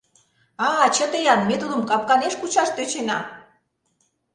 А-а, 0.65 0.85
чыте-ян, 0.95 1.41
ме 1.49 1.55
тудым 1.61 1.81
капканеш 1.89 2.33
кучаш 2.39 2.69
тӧчена. 2.75 3.19